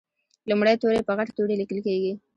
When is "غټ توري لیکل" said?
1.17-1.79